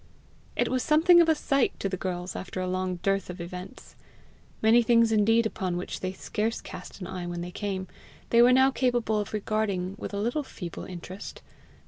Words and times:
It 0.55 0.67
was 0.69 0.81
something 0.81 1.21
of 1.21 1.29
a 1.29 1.35
sight 1.35 1.79
to 1.79 1.87
the 1.87 1.95
girls 1.95 2.35
after 2.35 2.59
a 2.59 2.65
long 2.67 2.95
dearth 3.03 3.29
of 3.29 3.39
events. 3.39 3.95
Many 4.59 4.81
things 4.81 5.11
indeed 5.11 5.45
upon 5.45 5.77
which 5.77 5.99
they 5.99 6.11
scarce 6.11 6.59
cast 6.59 7.01
an 7.01 7.05
eye 7.05 7.27
when 7.27 7.41
they 7.41 7.51
came, 7.51 7.87
they 8.31 8.41
were 8.41 8.51
now 8.51 8.71
capable 8.71 9.19
of 9.19 9.31
regarding 9.31 9.93
with 9.99 10.11
a 10.11 10.17
little 10.19 10.41
feeble 10.41 10.85
interest. 10.85 11.43